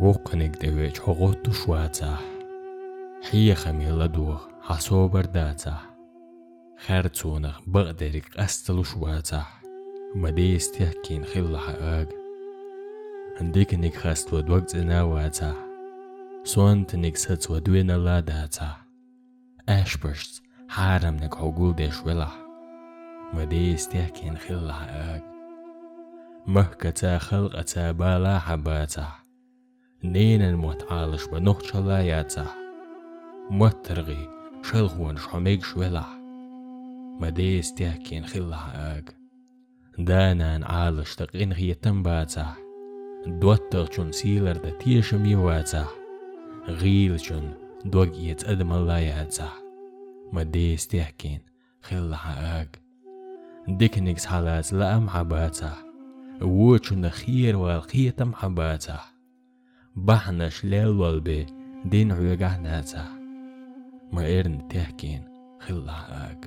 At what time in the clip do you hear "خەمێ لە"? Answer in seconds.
3.62-4.08